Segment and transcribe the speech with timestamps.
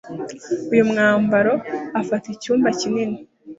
[0.71, 1.53] Uyu mwambaro
[2.01, 3.17] afata icyumba kinini.